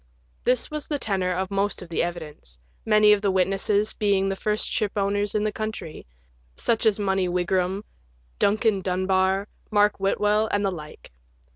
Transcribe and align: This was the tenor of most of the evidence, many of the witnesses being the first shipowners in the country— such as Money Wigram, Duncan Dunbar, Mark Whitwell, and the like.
This 0.45 0.71
was 0.71 0.87
the 0.87 0.97
tenor 0.97 1.31
of 1.31 1.51
most 1.51 1.83
of 1.83 1.89
the 1.89 2.01
evidence, 2.01 2.57
many 2.87 3.13
of 3.13 3.21
the 3.21 3.29
witnesses 3.29 3.93
being 3.93 4.27
the 4.29 4.35
first 4.35 4.67
shipowners 4.67 5.35
in 5.35 5.43
the 5.43 5.51
country— 5.51 6.07
such 6.55 6.87
as 6.87 6.97
Money 6.97 7.29
Wigram, 7.29 7.83
Duncan 8.39 8.79
Dunbar, 8.81 9.47
Mark 9.69 9.99
Whitwell, 9.99 10.47
and 10.51 10.65
the 10.65 10.71
like. 10.71 11.11